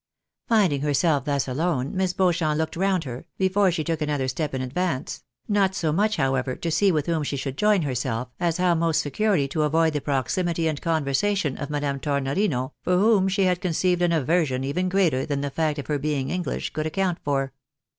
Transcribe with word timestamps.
Finding 0.47 0.81
herself 0.81 1.25
thus 1.25 1.47
alone. 1.47 1.95
Miss 1.95 2.11
Beauchamp 2.11 2.57
looked 2.57 2.75
round 2.75 3.03
her, 3.03 3.27
before 3.37 3.69
she 3.71 3.83
took 3.83 4.01
another 4.01 4.27
step 4.27 4.55
in 4.55 4.61
advance; 4.63 5.21
not 5.47 5.75
so 5.75 5.91
much, 5.91 6.15
however, 6.15 6.55
to 6.55 6.71
see 6.71 6.91
with 6.91 7.05
whom 7.05 7.21
she 7.21 7.37
should 7.37 7.55
join 7.55 7.83
herself, 7.83 8.29
as 8.39 8.57
how 8.57 8.73
most 8.73 8.99
securely 8.99 9.47
to 9.49 9.61
avoid 9.61 9.93
the 9.93 10.01
proximity 10.01 10.67
and 10.67 10.81
conversation 10.81 11.55
of 11.55 11.69
Madame 11.69 11.99
Tornorino, 11.99 12.71
for 12.81 12.97
whom 12.97 13.27
she 13.27 13.43
had 13.43 13.61
conceived 13.61 14.01
an 14.01 14.11
aversion 14.11 14.63
even 14.63 14.89
greater 14.89 15.23
than 15.23 15.41
the 15.41 15.51
fact 15.51 15.77
of 15.77 15.85
her 15.85 15.99
being 15.99 16.31
English 16.31 16.71
could 16.73 16.87
account 16.87 17.19
for. 17.23 17.53